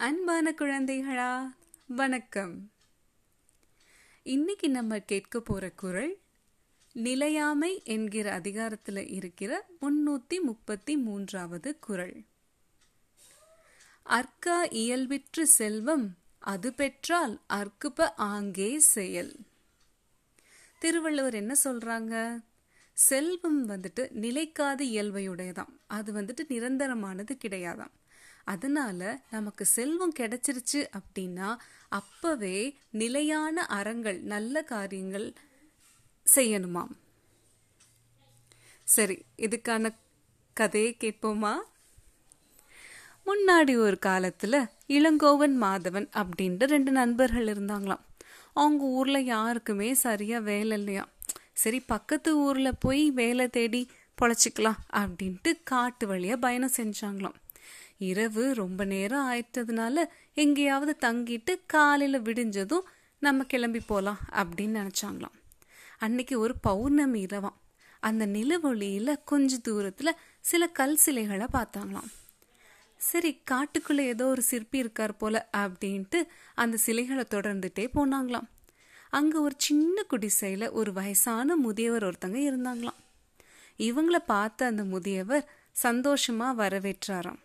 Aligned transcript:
அன்பான 0.00 0.54
குழந்தைகளா 0.58 1.54
வணக்கம். 1.86 2.70
இன்னைக்கு 4.22 4.70
நம்ம 4.70 4.98
கேட்க 4.98 5.40
போற 5.40 5.70
குரல் 5.70 6.18
நிலையாமை 6.92 7.82
என்கிற 7.84 8.32
அதிகாரத்தில் 8.32 9.08
இருக்கிற 9.08 9.66
முன்னூத்தி 9.80 10.40
முப்பத்தி 10.42 10.96
மூன்றாவது 10.96 11.78
குரல். 11.78 12.24
அற்கா 14.02 14.62
இயல்பிற்று 14.70 15.46
செல்வம் 15.46 16.16
அது 16.38 16.72
பெற்றால் 16.72 17.40
அற்குப 17.46 18.14
ஆங்கே 18.14 18.78
செயல். 18.78 19.36
திருவள்ளுவர் 20.78 21.34
என்ன 21.34 21.54
சொல்றாங்க? 21.64 22.40
செல்வம் 22.92 23.68
வந்துட்டு 23.68 24.08
நிலைக்காத 24.20 24.82
இயல்பையுடையதாம். 24.82 25.76
அது 25.86 26.12
வந்துட்டு 26.12 26.44
நிரந்தரமானது 26.48 27.38
கிடையாதாம். 27.44 27.98
அதனால 28.52 29.00
நமக்கு 29.30 29.64
செல்வம் 29.76 30.16
கிடைச்சிருச்சு 30.18 30.80
அப்படின்னா 30.98 31.48
அப்பவே 31.98 32.56
நிலையான 33.00 33.66
அறங்கள் 33.78 34.18
நல்ல 34.32 34.62
காரியங்கள் 34.72 35.28
செய்யணுமாம். 36.26 36.92
சரி 38.88 39.16
இதுக்கான 39.46 39.92
கதையை 40.56 40.92
கேட்போமா? 41.00 41.54
முன்னாடி 43.26 43.74
ஒரு 43.86 43.98
காலத்தில் 44.08 44.58
இளங்கோவன் 44.96 45.56
மாதவன் 45.64 46.08
அப்படின்ற 46.20 46.66
ரெண்டு 46.74 46.92
நண்பர்கள் 46.92 47.50
இருந்தாங்களாம். 47.52 48.04
அவங்க 48.52 48.84
ஊரில் 48.98 49.28
யாருக்குமே 49.34 49.88
சரியாக 50.06 50.46
வேலை 50.50 50.76
இல்லையா? 50.78 51.04
சரி 51.62 51.78
பக்கத்து 51.92 52.30
ஊரில் 52.38 52.80
போய் 52.80 53.04
வேலை 53.20 53.46
தேடி 53.56 53.82
பொழைச்சிக்கலாம் 54.18 54.80
அப்படின்ட்டு 55.00 55.50
காட்டு 55.70 56.04
வழியாக 56.06 56.42
பயணம் 56.44 56.76
செஞ்சாங்களாம். 56.76 57.38
இரவு 58.00 58.54
ரொம்ப 58.54 58.84
நேரம் 58.84 59.26
ஆயிட்டதுனால 59.30 60.04
எங்கேயாவது 60.34 60.92
தங்கிட்டு 61.00 61.52
காலையில் 61.66 62.22
விடிஞ்சதும் 62.22 62.86
நம்ம 63.22 63.44
கிளம்பி 63.44 63.80
போகலாம் 63.80 64.20
அப்படின்னு 64.30 64.76
நினச்சாங்களாம். 64.80 65.36
அன்னைக்கு 65.98 66.38
ஒரு 66.38 66.54
பௌர்ணமி 66.60 67.20
இரவாம் 67.20 67.58
அந்த 68.00 68.26
நிலவொளியில் 68.26 69.20
கொஞ்ச 69.24 69.58
தூரத்தில் 69.58 70.18
சில 70.40 70.66
கல் 70.68 70.96
சிலைகளை 70.96 71.46
பார்த்தாங்களாம். 71.52 72.10
சரி 73.00 73.30
காட்டுக்குள்ளே 73.50 74.04
ஏதோ 74.06 74.24
ஒரு 74.26 74.42
சிற்பி 74.42 74.78
இருக்கார் 74.78 75.16
போல 75.16 75.48
அப்படின்ட்டு 75.56 76.18
அந்த 76.54 76.76
சிலைகளை 76.76 77.24
தொடர்ந்துட்டே 77.30 77.84
போனாங்களாம். 77.94 78.48
அங்கே 79.10 79.38
ஒரு 79.38 79.54
சின்ன 79.56 80.02
குடிசையில் 80.02 80.66
ஒரு 80.70 80.92
வயசான 80.92 81.56
முதியவர் 81.56 82.04
ஒருத்தங்க 82.04 82.40
இருந்தாங்களாம். 82.48 83.00
இவங்கள 83.78 84.18
பார்த்த 84.26 84.66
அந்த 84.66 84.84
முதியவர் 84.84 85.46
சந்தோஷமாக 85.72 86.58
வரவேற்றாராம். 86.62 87.40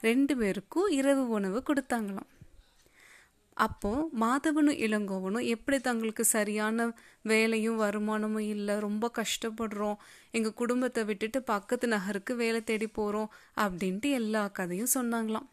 ரெண்டு 0.00 0.36
பேருக்கும் 0.36 0.88
இரவு 0.88 1.28
உணவு 1.28 1.62
கொடுத்தாங்களாம். 1.66 2.28
அப்போது 3.52 4.08
மாதவனும் 4.20 4.80
இளங்கோவனும் 4.86 5.46
எப்படி 5.46 5.80
தங்களுக்கு 5.80 6.24
சரியான 6.24 6.86
வேலையும் 7.22 7.76
வருமானமும் 7.76 8.48
இல்லை 8.54 8.78
ரொம்ப 8.78 9.10
கஷ்டப்படுறோம் 9.14 9.96
எங்கள் 10.30 10.54
குடும்பத்தை 10.54 11.04
விட்டுட்டு 11.04 11.42
பக்கத்து 11.42 11.88
நகருக்கு 11.88 12.36
வேலை 12.36 12.64
தேடி 12.64 12.86
போகிறோம் 12.86 13.32
அப்படின்ட்டு 13.56 14.10
எல்லா 14.10 14.48
கதையும் 14.48 14.94
சொன்னாங்களாம். 14.94 15.48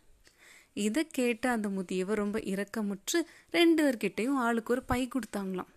இதை 0.73 1.07
கேட்ட 1.07 1.51
அந்த 1.51 1.69
முதியவர் 1.69 2.17
ரொம்ப 2.17 2.39
இரக்கமுற்று 2.39 3.21
ரெண்டு 3.51 3.81
பேர்கிட்டையும் 3.83 4.37
ஆளுக்கு 4.37 4.73
ஒரு 4.73 4.83
பை 4.83 5.07
கொடுத்தாங்களாம். 5.07 5.71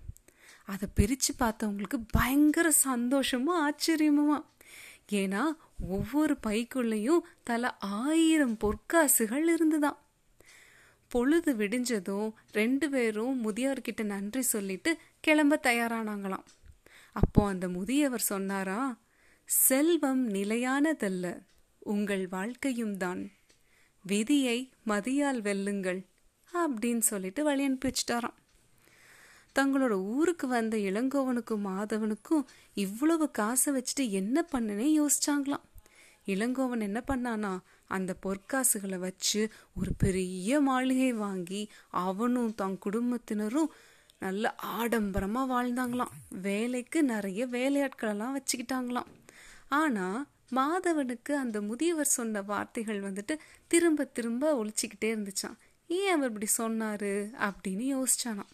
அதை 0.64 0.88
பிரித்து 0.94 1.34
பார்த்தவங்களுக்கு 1.38 1.98
பயங்கர 2.10 2.70
சந்தோஷமும் 2.70 3.60
ஆச்சரியமுமா? 3.66 4.42
ஏன்னா 5.12 5.42
ஒவ்வொரு 5.88 6.38
பைக்குள்ளேயும் 6.46 7.20
தலா 7.42 7.76
ஆயிரம் 7.78 8.56
பொற்காசுகள் 8.64 9.46
இருந்துதான். 9.48 9.98
பொழுது 11.08 11.54
விடிஞ்சதும் 11.54 12.32
ரெண்டு 12.52 12.90
பேரும் 12.90 13.36
முதியவர்கிட்ட 13.44 14.02
நன்றி 14.02 14.42
சொல்லிட்டு 14.42 14.96
கிளம்ப 15.20 15.60
தயாரானாங்களாம். 15.62 16.46
அப்போ 17.12 17.46
அந்த 17.46 17.68
முதியவர் 17.68 18.20
சொன்னாரா 18.20 18.98
செல்வம் 19.44 20.28
நிலையானதல்ல 20.28 21.42
உங்கள் 21.78 22.28
வாழ்க்கையும் 22.28 22.96
தான். 22.96 23.30
விதியை 24.02 24.70
மதியால் 24.86 25.40
வெல்லுங்கள் 25.40 26.00
அப்படின்னு 26.54 26.98
சொல்லிட்டு 26.98 27.44
வழி 27.44 27.68
அனுப்பிச்சிட்டாராம் 27.68 28.37
தங்களோட 29.58 29.90
ஊருக்கு 29.90 30.46
வந்த 30.48 30.76
இளங்கோவனுக்கும் 30.76 31.64
மாதவனுக்கும் 31.64 32.44
இவ்வளவு 32.74 33.30
காசை 33.30 33.68
வச்சுட்டு 33.74 34.10
என்ன 34.10 34.46
பண்ணுனே 34.52 34.86
யோசிச்சாங்களாம். 35.00 35.66
இளங்கோவன் 36.26 36.80
என்ன 36.80 37.02
பண்ணானா 37.06 37.52
அந்த 37.86 38.14
பொற்காசுகளை 38.22 38.98
வச்சு 38.98 39.50
ஒரு 39.74 39.92
பெரிய 39.98 40.60
மாளிகை 40.60 41.12
வாங்கி 41.12 41.70
அவனும் 41.88 42.54
தன் 42.54 42.78
குடும்பத்தினரும் 42.78 43.72
நல்ல 44.18 44.54
ஆடம்பரமா 44.78 45.42
வாழ்ந்தாங்களாம். 45.54 46.14
வேலைக்கு 46.28 47.02
நிறைய 47.02 47.46
வேலையாட்களெல்லாம் 47.46 48.36
வச்சுக்கிட்டாங்களாம். 48.38 49.10
ஆனா 49.68 50.26
மாதவனுக்கு 50.50 51.32
அந்த 51.32 51.60
முதியவர் 51.60 52.14
சொன்ன 52.18 52.42
வார்த்தைகள் 52.42 53.02
வந்துட்டு 53.02 53.34
திரும்ப 53.66 54.04
திரும்ப 54.04 54.64
ஒழிச்சுக்கிட்டே 54.64 55.10
இருந்துச்சான் 55.14 55.58
ஏன் 55.88 56.14
அவர் 56.14 56.28
இப்படி 56.28 56.48
சொன்னாரு 56.58 57.12
அப்படின்னு 57.48 57.86
யோசிச்சானாம். 57.96 58.52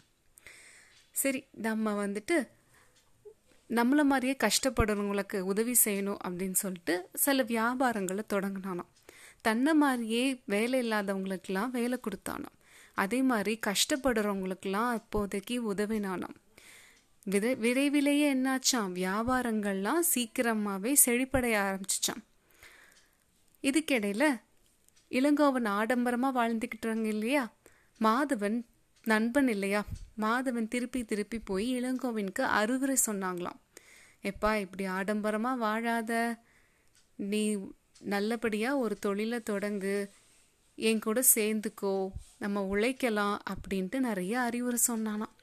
சரி 1.15 1.39
நம்ம 1.51 1.91
வந்துட்டு 2.05 2.37
நம்மளை 3.69 4.03
மாதிரியே 4.03 4.35
கஷ்டப்படுறவங்களுக்கு 4.43 5.39
உதவி 5.39 5.75
செய்யணும் 5.85 6.17
அப்படின்னு 6.27 6.57
சொல்லிட்டு 6.63 6.95
சில 7.13 7.43
வியாபாரங்களை 7.43 8.23
தொடங்கினானாம். 8.33 8.91
தன்னை 9.41 9.73
மாதிரியே 9.73 10.25
வேலை 10.45 10.77
இல்லாதவங்களுக்கெல்லாம் 10.85 11.69
வேலை 11.69 11.97
கொடுத்தானாம். 12.03 12.57
அதே 12.93 13.21
மாதிரி 13.21 13.53
கஷ்டப்படுறவங்களுக்கெல்லாம் 13.65 14.91
இப்போதைக்கு 14.99 15.57
உதவினானாம். 15.71 16.35
விரை 17.25 17.55
விரைவிலேயே 17.55 18.27
என்னாச்சாம்? 18.35 18.91
வியாபாரங்கள்லாம் 18.99 20.03
சீக்கிரமாகவே 20.13 20.91
செழிப்படைய 21.05 21.55
ஆரம்பிச்சிச்சான் 21.67 22.23
இதுக்கிடையில் 23.61 24.29
இளங்கோவன் 25.09 25.67
ஆடம்பரமாக 25.79 26.33
வாழ்ந்துக்கிட்டாங்க 26.39 27.05
இல்லையா? 27.05 27.43
மாதவன் 28.01 28.57
நண்பன் 29.05 29.47
இல்லையா? 29.47 29.81
மாதவன் 30.21 30.67
திருப்பி 30.67 31.05
திருப்பி 31.05 31.39
போய் 31.39 31.67
இளங்கோவனுக்கு 31.79 32.43
அறிவுரை 32.59 32.97
சொன்னாங்களாம். 33.05 33.59
எப்பா 34.23 34.51
இப்படி 34.55 34.85
ஆடம்பரமாக 34.85 35.57
வாழாத. 35.57 36.11
நீ 37.15 37.41
நல்லபடியாக 37.99 38.77
ஒரு 38.77 38.95
தொழிலை 38.99 39.39
தொடங்கு. 39.49 40.09
என் 40.77 40.99
கூட 40.99 41.23
சேர்ந்துக்கோ. 41.35 41.95
நம்ம 42.37 42.63
உழைக்கலாம் 42.63 43.41
அப்படின்ட்டு 43.53 43.99
நிறைய 43.99 44.39
அறிவுரை 44.39 44.79
சொன்னானாம். 44.87 45.35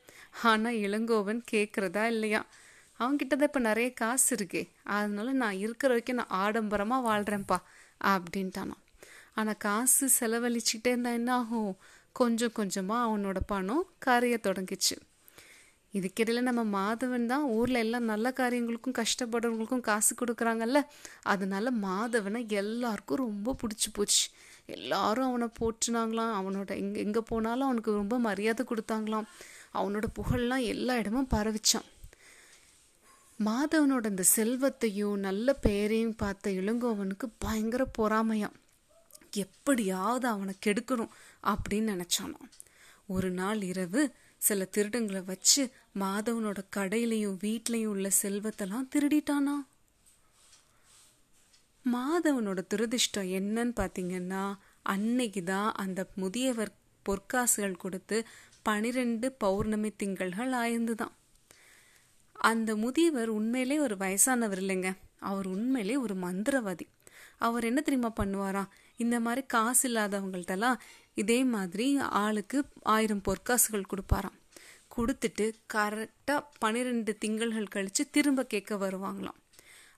ஆனால் 0.42 0.80
இளங்கோவன் 0.86 1.42
கேட்குறதா 1.52 2.04
இல்லையா? 2.06 2.42
அவன்கிட்ட 3.00 3.34
தான் 3.34 3.50
இப்போ 3.50 3.60
நிறைய 3.60 3.92
காசு 3.92 4.28
இருக்கே. 4.36 4.62
அதனால 4.96 5.32
நான் 5.32 5.56
இருக்கிற 5.56 5.90
வரைக்கும் 5.92 6.20
நான் 6.20 6.34
ஆடம்பரமாக 6.44 7.06
வாழ்கிறேன்ப்பா 7.08 7.58
அப்படின்ட்டானான் 8.04 8.82
ஆனால் 9.34 9.56
காசு 9.56 10.04
செலவழிச்சுக்கிட்டே 10.20 10.90
இருந்தால் 10.94 11.12
என்ன 11.12 11.30
ஆகும்? 11.34 11.72
கொஞ்சம் 12.12 12.52
கொஞ்சமாக 12.52 13.06
அவனோட 13.06 13.38
பணம் 13.46 13.84
கரைய 13.98 14.38
தொடங்கிச்சு. 14.42 14.96
இதுக்கிடையில் 15.94 16.46
நம்ம 16.48 16.62
மாதவன் 16.76 17.26
தான் 17.26 17.44
ஊரில் 17.44 17.74
எல்லாம் 17.74 18.04
நல்ல 18.04 18.26
காரியங்களுக்கும் 18.30 18.96
கஷ்டப்படுறவங்களுக்கும் 19.00 19.86
காசு 19.88 20.12
கொடுக்குறாங்கல்ல 20.20 20.80
அதனால 21.22 21.70
மாதவனை 21.70 22.40
எல்லாருக்கும் 22.48 23.22
ரொம்ப 23.26 23.56
பிடிச்சி 23.62 23.90
போச்சு. 23.92 24.24
எல்லாரும் 24.66 25.28
அவனை 25.28 25.48
போற்றுனாங்களாம் 25.60 26.34
அவனோட 26.38 26.70
எங்கே 26.76 27.00
எங்கே 27.00 27.20
போனாலும் 27.20 27.66
அவனுக்கு 27.66 27.92
ரொம்ப 27.92 28.18
மரியாதை 28.18 28.64
கொடுத்தாங்களாம். 28.66 29.28
அவனோட 29.74 30.06
புகழ்லாம் 30.18 30.64
எல்லா 30.64 30.96
இடமும் 30.96 31.32
பரவிச்சான். 31.34 31.88
மாதவனோட 33.40 34.04
இந்த 34.06 34.24
செல்வத்தையும் 34.36 35.18
நல்ல 35.18 35.54
பெயரையும் 35.66 36.16
பார்த்த 36.16 36.50
இளங்கோவனுக்கு 36.50 37.26
பயங்கர 37.38 37.82
பொறாமையாம். 37.98 38.56
எப்படியாவது 39.36 40.28
அவனை 40.28 40.54
கெடுக்கணும் 40.66 41.08
அப்படின்னு 41.42 42.00
நினைச்சானாம் 42.00 42.50
ஒரு 43.06 43.30
நாள் 43.30 43.62
இரவு 43.62 44.14
சில 44.36 44.68
திருடங்களை 44.76 45.24
வச்சு 45.24 45.70
மாதவனோட 46.00 46.58
கடையிலையும் 46.76 47.36
வீட்லையும் 47.40 47.86
உள்ள 47.86 48.10
செல்வத்தெல்லாம் 48.22 48.88
திருடிட்டானா? 48.94 49.54
மாதவனோட 51.92 52.58
துரதிர்ஷ்டம் 52.74 53.30
என்னன்னு 53.32 53.72
பார்த்தீங்கன்னா 53.76 54.56
அன்னைக்கு 54.82 55.42
தான் 55.42 55.72
அந்த 55.72 56.06
முதியவர் 56.14 56.72
பொற்காசுகள் 57.04 57.76
கொடுத்து 57.76 58.26
பனிரெண்டு 58.62 59.32
பௌர்ணமி 59.32 59.92
திங்கள்கள் 60.02 60.52
ஆயிருந்துதான். 60.52 61.12
அந்த 62.32 62.76
முதியவர் 62.76 63.28
உண்மையிலே 63.28 63.78
ஒரு 63.78 63.96
வயசானவர் 63.96 64.60
இல்லைங்க. 64.60 64.96
அவர் 65.18 65.46
உண்மையிலே 65.46 65.96
ஒரு 65.96 66.14
மந்திரவாதி. 66.14 66.80
அவர் 67.38 67.64
என்ன 67.64 67.80
தெரியுமா 67.80 68.12
பண்ணுவாராம்? 68.16 68.68
இந்த 69.04 69.16
மாதிரி 69.26 69.42
காசு 69.54 69.84
இல்லாதவங்கள்ட்டெல்லாம் 69.88 70.80
இதே 71.22 71.38
மாதிரி 71.54 71.86
ஆளுக்கு 72.22 72.58
ஆயிரம் 72.94 73.24
பொற்காசுகள் 73.28 73.90
கொடுப்பாராம். 73.92 74.38
கொடுத்துட்டு 74.94 75.46
கரெக்டாக 75.74 76.40
பன்னிரெண்டு 76.62 77.12
திங்கள்கள் 77.22 77.72
கழித்து 77.74 78.02
திரும்ப 78.16 78.40
கேட்க 78.52 78.76
வருவாங்களாம். 78.84 79.38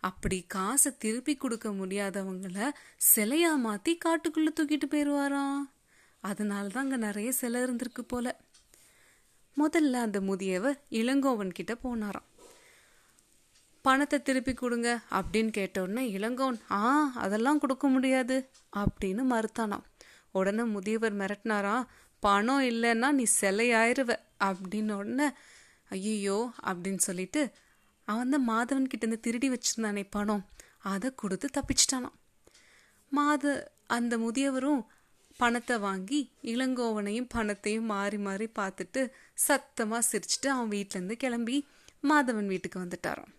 அப்படி 0.09 0.39
காசை 0.55 0.91
திருப்பி 1.05 1.35
கொடுக்க 1.37 1.69
முடியாதவங்கள 1.79 2.59
சிலையா 3.11 3.53
மாற்றி 3.67 3.93
காட்டுக்குள்ளே 4.05 4.51
தூக்கிட்டு 4.59 4.89
போயிடுவாராம் 4.93 5.63
அதனால 6.25 6.65
தான் 6.75 6.85
அங்கே 6.85 6.99
நிறைய 7.07 7.31
சிலை 7.39 7.61
இருந்திருக்கு 7.65 8.03
போல. 8.13 8.27
முதல்ல 9.57 10.05
அந்த 10.07 10.19
முதியவர் 10.29 10.79
இளங்கோவன் 11.01 11.57
கிட்ட 11.59 11.73
போனாராம். 11.83 12.29
பணத்தை 13.85 14.19
திருப்பி 14.27 14.53
கொடுங்க 14.55 14.89
அப்படின்னு 15.19 15.53
கேட்டோடனே 15.59 16.03
இளங்கோவன் 16.17 16.61
ஆ 16.79 16.83
அதெல்லாம் 17.25 17.61
கொடுக்க 17.63 17.87
முடியாது 17.95 18.37
அப்படின்னு 18.83 19.23
மறுத்தானாம். 19.33 19.85
உடனே 20.39 20.65
முதியவர் 20.75 21.19
மிரட்டினாரா 21.21 21.75
பணம் 22.23 22.63
இல்லைன்னா 22.71 23.09
நீ 23.19 23.25
சிலையாயிருவ 23.41 24.11
அப்படின்னு 24.49 24.95
உடனே 25.01 25.29
ஐயோ 25.97 26.39
அப்படின்னு 26.71 27.03
சொல்லிட்டு 27.09 27.43
அவன் 28.09 28.33
தான் 28.35 28.49
மாதவன் 28.51 28.91
கிட்டேருந்து 28.93 29.25
திருடி 29.27 29.49
வச்சிருந்தானே 29.53 30.05
பணம் 30.17 30.43
அதை 30.93 31.09
கொடுத்து 31.23 31.47
தப்பிச்சிட்டானாம். 31.57 32.17
மாத 33.13 33.45
அந்த 33.97 34.15
முதியவரும் 34.25 34.83
பணத்தை 35.41 35.77
வாங்கி 35.87 36.19
இளங்கோவனையும் 36.53 37.31
பணத்தையும் 37.35 37.89
மாறி 37.93 38.19
மாறி 38.27 38.47
பார்த்துட்டு 38.59 39.01
சத்தமாக 39.47 40.03
சிரிச்சுட்டு 40.11 40.49
அவன் 40.55 40.75
வீட்டிலேருந்து 40.75 41.17
கிளம்பி 41.23 41.57
மாதவன் 42.11 42.51
வீட்டுக்கு 42.53 42.79
வந்துட்டாராம். 42.85 43.33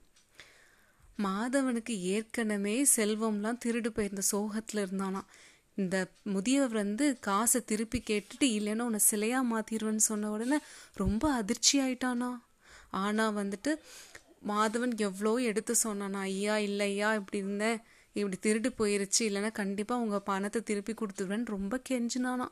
மாதவனுக்கு 1.19 1.99
ஏற்கனவே 1.99 2.87
செல்வம்லாம் 2.95 3.61
திருடு 3.65 3.87
போயிருந்த 3.87 4.21
சோகத்தில் 4.21 4.81
இருந்தானா. 4.85 5.21
இந்த 5.75 6.07
முதியவர் 6.23 6.73
வந்து 6.73 7.19
காசை 7.19 7.63
திருப்பி 7.65 8.03
கேட்டுட்டு 8.09 8.47
இல்லைன்னா 8.57 8.81
உன்னை 8.81 8.99
சிலையா 9.11 9.39
மாத்திடுவேன்னு 9.51 9.95
சொன்ன 9.95 10.31
உடனே 10.31 10.57
ரொம்ப 10.93 11.31
அதிர்ச்சி 11.31 11.79
ஆயிட்டானா? 11.79 12.39
ஆனா 12.89 13.31
வந்துட்டு 13.31 13.77
மாதவன் 14.47 14.97
எவ்வளோ 14.97 15.35
எடுத்து 15.35 15.75
சொன்னானா 15.83 16.19
ஐயா 16.19 16.57
இல்லையா 16.57 17.13
இப்படி 17.15 17.37
இருந்தேன். 17.37 17.79
இப்படி 18.13 18.37
திருடு 18.45 18.69
போயிருச்சு. 18.77 19.19
இல்லைன்னா 19.19 19.51
கண்டிப்பாக 19.51 20.01
உங்கள் 20.01 20.21
பணத்தை 20.21 20.61
திருப்பி 20.61 20.93
கொடுத்துருவேன்னு 20.93 21.45
ரொம்ப 21.45 21.81
கெஞ்சினானா. 21.89 22.47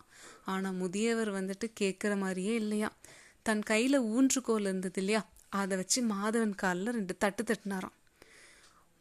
ஆனால் 0.45 0.74
முதியவர் 0.74 1.31
வந்துட்டு 1.31 1.69
கேட்குற 1.81 2.18
மாதிரியே 2.18 2.56
இல்லையா. 2.56 2.92
தன் 3.44 3.63
கையில் 3.63 4.00
ஊன்றுகோல் 4.01 4.62
இருந்தது 4.62 5.00
இல்லையா. 5.00 5.25
அதை 5.50 5.77
வச்சு 5.77 6.04
மாதவன் 6.07 6.56
காலில் 6.56 6.92
ரெண்டு 6.92 7.18
தட்டு 7.18 7.44
தட்டினாராம். 7.44 7.98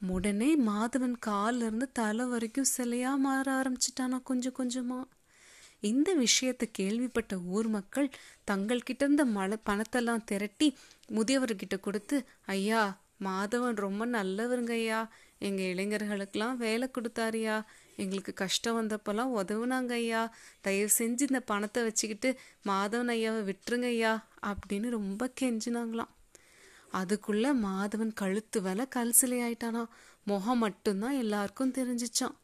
உடனே 0.08 0.58
மாதவன் 0.58 1.14
காலிலிருந்து 1.18 1.92
தலை 1.92 2.24
வரைக்கும் 2.24 2.70
சிலையா 2.76 3.16
மாற 3.16 3.62
ஆரம்பிச்சிட்டானா 3.62 4.22
கொஞ்சம் 4.22 4.54
கொஞ்சமா? 4.58 5.04
இந்த 5.80 6.14
விஷயத்தை 6.14 6.68
கேள்விப்பட்ட 6.72 7.38
ஊர் 7.38 7.68
மக்கள் 7.68 8.10
தங்கள்கிட்ட 8.50 9.02
இருந்த 9.02 9.24
மழை 9.24 9.58
பணத்தெல்லாம் 9.66 10.24
திரட்டி 10.24 10.76
முதியவர்கிட்ட 11.08 11.80
கொடுத்து 11.80 12.24
ஐயா 12.46 13.00
மாதவன் 13.24 13.74
ரொம்ப 13.74 14.06
நல்லவருங்க 14.06 14.70
ஐயா. 14.70 15.10
எங்கள் 15.38 15.74
இளைஞர்களுக்கெல்லாம் 15.74 16.56
வேலை 16.56 16.90
கொடுத்தாரியா 16.94 17.62
எங்களுக்கு 17.96 18.32
கஷ்டம் 18.32 18.76
வந்தப்பெல்லாம் 18.78 19.34
உதவுனாங்க 19.36 19.90
ஐயா. 19.90 20.34
தயவு 20.60 20.90
செஞ்சு 20.98 21.20
இந்த 21.20 21.40
பணத்தை 21.40 21.82
வச்சுக்கிட்டு 21.82 22.38
மாதவன் 22.66 23.12
ஐயாவை 23.14 23.42
விட்டுருங்க 23.50 23.84
ஐயா 23.84 24.26
அப்படின்னு 24.46 24.90
ரொம்ப 24.90 25.32
கெஞ்சினாங்களாம். 25.40 26.12
அதுக்குள்ள 26.92 27.46
மாதவன் 27.64 28.12
கழுத்து 28.12 28.62
வலை 28.62 28.88
கல் 28.88 29.12
சிலை 29.12 29.38
ஆயிட்டானா 29.40 29.88
முகம் 30.24 30.58
மட்டும்தான் 30.58 31.12
எல்லாருக்கும் 31.12 31.72
தெரிஞ்சிச்சான். 31.72 32.36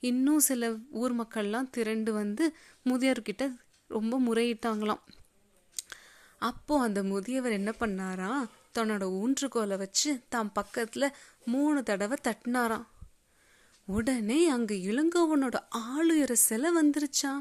இன்னும் 0.00 0.38
சில 0.38 0.76
ஊர் 0.90 1.20
மக்கள்லாம் 1.20 1.70
திரண்டு 1.70 2.12
வந்து 2.12 2.54
முதியோர்கிட்ட 2.84 3.58
ரொம்ப 3.88 4.20
முறையிட்டாங்களாம். 4.20 5.02
அப்போ 6.38 6.80
அந்த 6.80 7.02
முதியவர் 7.02 7.52
என்ன 7.52 7.70
பண்ணாரா? 7.80 8.48
தன்னோட 8.78 9.04
ஊன்றுகோலை 9.20 9.76
வச்சு 9.76 10.20
தான் 10.28 10.52
பக்கத்துல 10.54 11.12
மூணு 11.44 11.82
தடவை 11.82 12.18
தட்டினாராம். 12.22 12.86
உடனே 13.86 14.48
அங்க 14.48 14.74
இளங்கோவனோட 14.74 15.56
ஆளுயர 15.76 16.32
சிலை 16.32 16.70
வந்துருச்சா 16.76 17.32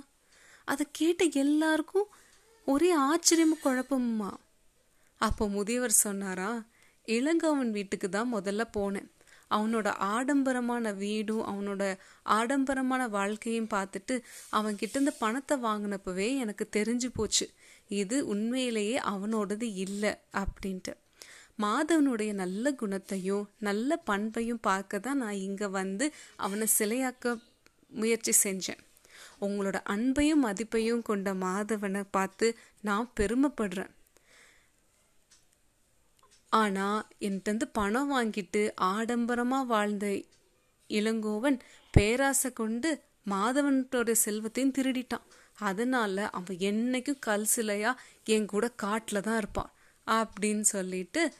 அதை 0.65 0.87
கேட்ட 0.91 1.25
எல்லாருக்கும் 1.25 2.07
ஒரே 2.65 2.97
ஆச்சரியமும் 2.97 3.63
குழப்பமுமா? 3.63 4.31
அப்போ 5.21 5.43
முதியவர் 5.47 6.01
சொன்னாரா 6.03 6.51
இளங்கவன் 7.07 7.71
வீட்டுக்கு 7.71 8.07
தான் 8.09 8.33
முதல்ல 8.33 8.61
போனேன். 8.77 9.09
அவனோட 9.51 9.87
ஆடம்பரமான 10.15 10.91
வீடும் 10.93 11.45
அவனோட 11.51 11.83
ஆடம்பரமான 12.37 13.01
வாழ்க்கையும் 13.17 13.71
பார்த்துட்டு 13.73 14.15
அவன் 14.49 14.75
கிட்ட 14.75 14.95
இருந்து 14.97 15.13
பணத்தை 15.23 15.55
வாங்கினப்பவே 15.67 16.27
எனக்கு 16.43 16.65
தெரிஞ்சு 16.77 17.09
போச்சு. 17.13 17.45
இது 18.01 18.17
உண்மையிலேயே 18.27 18.97
அவனோடது 19.13 19.67
இல்லை 19.85 20.11
அப்படின்ட்டு. 20.41 20.93
மாதவனுடைய 21.63 22.31
நல்ல 22.33 22.65
குணத்தையும் 22.73 23.45
நல்ல 23.67 23.97
பண்பையும் 24.09 24.61
பார்க்க 24.61 24.99
தான் 24.99 25.21
நான் 25.23 25.43
இங்கே 25.47 25.67
வந்து 25.79 26.05
அவனை 26.45 26.67
சிலையாக்க 26.77 27.35
முயற்சி 28.01 28.33
செஞ்சேன். 28.43 28.81
உங்களோட 29.45 29.77
அன்பையும் 29.95 30.45
மதிப்பையும் 30.47 31.07
கொண்ட 31.09 31.29
மாதவனை 31.45 32.03
பார்த்து 32.17 32.47
நான் 32.81 33.11
பெருமைப்படுறேன். 33.19 33.91
ஆனா 36.51 37.07
என்கிட்ட 37.19 37.69
பணம் 37.73 38.11
வாங்கிட்டு 38.15 38.61
ஆடம்பரமா 38.81 39.65
வாழ்ந்த 39.65 40.21
இளங்கோவன் 40.89 41.59
பேராசை 41.91 42.53
கொண்டு 42.53 43.03
மாதவனோட 43.29 44.11
செல்வத்தையும் 44.11 44.73
திருடிட்டான். 44.77 45.25
அதனால 45.59 46.29
அவன் 46.29 46.57
என்னைக்கும் 46.57 47.19
கல் 47.19 47.47
சிலையா 47.55 47.93
என் 48.23 48.45
கூட 48.45 48.69
காட்டில் 48.69 49.21
தான் 49.21 49.37
இருப்பான் 49.37 49.71
அப்படின்னு 50.07 50.61
சொல்லிட்டு 50.61 51.33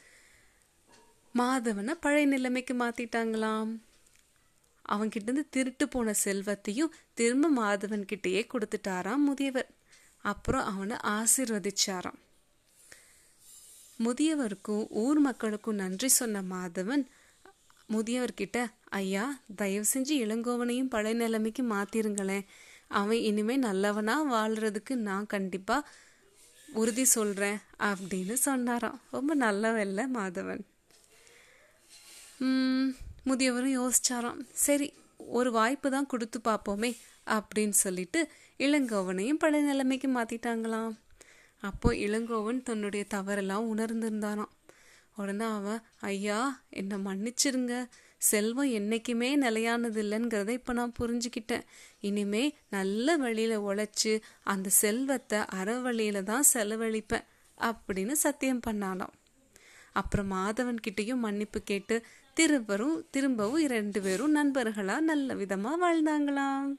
மாதவனை 1.34 1.94
பழைய 2.00 2.26
நிலைமைக்கு 2.26 2.74
மாத்திட்டாங்களாம். 2.74 3.70
அவன்கிட்ட 4.88 5.22
இருந்து 5.22 5.48
திருட்டு 5.48 5.88
போன 5.88 6.12
செல்வத்தையும் 6.12 6.94
திரும்ப 7.14 7.50
மாதவன்கிட்டயே 7.62 8.42
கொடுத்துட்டாராம் 8.52 9.26
முதியவர். 9.28 9.70
அப்புறம் 10.24 10.64
அவனை 10.64 10.96
ஆசிர்வதிச்சாராம். 10.96 12.20
முதியவருக்கும் 14.04 14.84
ஊர் 15.02 15.18
மக்களுக்கும் 15.18 15.80
நன்றி 15.82 16.08
சொன்ன 16.18 16.42
மாதவன் 16.52 17.04
முதியவர்கிட்ட 17.88 18.58
ஐயா 19.00 19.24
தயவு 19.60 19.86
செஞ்சு 19.92 20.14
இளங்கோவனையும் 20.24 20.92
பழைய 20.94 21.14
நிலைமைக்கு 21.16 21.62
மாத்திருங்களேன். 21.72 22.46
அவன் 23.00 23.20
இனிமே 23.28 23.56
நல்லவனா 23.66 24.16
வாழ்றதுக்கு 24.32 24.94
நான் 25.08 25.26
கண்டிப்பா 25.34 25.76
உறுதி 26.80 27.04
சொல்றேன் 27.16 27.58
அப்படின்னு 27.88 28.34
சொன்னாராம். 28.48 28.98
ரொம்ப 29.10 29.36
நல்லவல்ல 29.36 30.06
மாதவன். 30.18 30.62
முதியவரும் 33.28 33.76
யோசிச்சாராம். 33.78 34.40
சரி 34.66 34.88
ஒரு 35.38 35.50
வாய்ப்பு 35.58 35.88
தான் 35.90 36.10
கொடுத்து 36.12 36.38
பார்ப்போமே 36.44 36.90
அப்படின்னு 37.36 37.76
சொல்லிட்டு 37.84 38.20
இளங்கோவனையும் 38.58 39.42
பழைய 39.42 39.64
நிலைமைக்கு 39.70 40.08
மாத்திட்டாங்களாம். 40.16 40.92
அப்போ 41.62 41.88
இளங்கோவன் 42.06 42.62
தன்னுடைய 42.62 43.04
தவறெல்லாம் 43.14 43.68
உணர்ந்திருந்தானாம். 43.72 44.52
உடனே 45.16 45.44
அவன் 45.44 45.82
ஐயா 46.00 46.38
என்னை 46.70 46.96
மன்னிச்சிருங்க. 46.98 47.74
செல்வம் 48.18 48.70
என்னைக்குமே 48.70 49.28
நிலையானது 49.36 50.02
இல்லைங்கிறத 50.02 50.48
இப்போ 50.48 50.72
நான் 50.72 50.92
புரிஞ்சுக்கிட்டேன். 50.98 51.64
இனிமே 52.00 52.44
நல்ல 52.70 53.16
வழியில் 53.16 53.56
உழைச்சி 53.58 54.12
அந்த 54.42 54.68
செல்வத்தை 54.82 55.38
அற 55.58 55.78
வழியில 55.78 56.22
தான் 56.22 56.48
செலவழிப்பேன் 56.52 57.26
அப்படின்னு 57.58 58.12
சத்தியம் 58.12 58.64
பண்ணானாம். 58.66 59.14
அப்புறம் 59.92 60.30
மாதவன் 60.32 60.84
கிட்டேயும் 60.86 61.24
மன்னிப்பு 61.26 61.60
கேட்டு 61.62 61.96
திரும்பவும் 62.36 63.08
திரும்பவும் 63.10 63.64
இரண்டு 63.66 64.00
பேரும் 64.00 64.36
நண்பர்களா 64.36 64.96
நல்ல 65.00 65.34
விதமாக 65.34 65.80
வாழ்ந்தாங்களாம். 65.82 66.70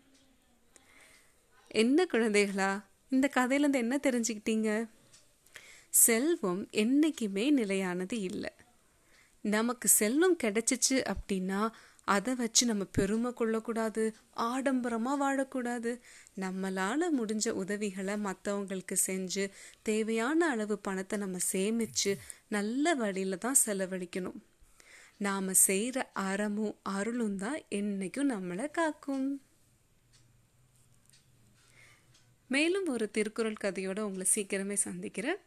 என்ன 1.68 2.06
குழந்தைகளா? 2.14 2.72
இந்த 3.14 3.26
கதையிலேருந்து 3.36 3.84
என்ன 3.86 3.96
தெரிஞ்சுக்கிட்டீங்க? 4.04 4.70
செல்வம் 6.04 6.62
என்றைக்குமே 6.84 7.46
நிலையானது 7.52 8.18
இல்லை. 8.22 8.52
நமக்கு 9.44 9.88
செல்வம் 10.00 10.38
கிடைச்சிச்சு 10.44 10.98
அப்படின்னா 11.14 11.62
அதை 12.06 12.32
வச்சு 12.36 12.64
நம்ம 12.66 12.84
பெருமை 12.92 13.30
கொள்ளக்கூடாது 13.34 14.04
ஆடம்பரமாக 14.48 15.22
வாழக்கூடாது. 15.24 15.92
நம்மளால் 16.40 17.06
முடிஞ்ச 17.20 17.50
உதவிகளை 17.62 18.16
மற்றவங்களுக்கு 18.26 18.96
செஞ்சு 19.06 19.44
தேவையான 19.82 20.50
அளவு 20.50 20.78
பணத்தை 20.78 21.20
நம்ம 21.20 21.38
சேமித்து 21.52 22.12
நல்ல 22.48 22.96
வழியில் 22.96 23.44
தான் 23.46 23.62
செலவழிக்கணும். 23.66 24.40
நாம் 25.18 25.54
செய்கிற 25.68 25.98
அறமும் 26.28 26.76
அருளும் 26.98 27.38
தான் 27.38 27.60
என்னைக்கும் 27.70 28.32
நம்மளை 28.36 28.68
காக்கும். 28.72 29.28
மேலும் 32.54 32.88
ஒரு 32.88 33.06
திருக்குறள் 33.12 33.62
கதையோட 33.64 34.00
உங்களை 34.00 34.28
சீக்கிரமே 34.36 34.78
சந்திக்கிறேன். 34.88 35.42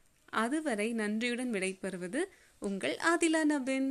அதுவரை 0.44 0.92
நன்றியுடன் 0.92 1.52
விடைபெறுவது 1.52 2.20
உங்கள் 2.58 2.96
ஆதிலா 3.14 3.42
நபின். 3.50 3.90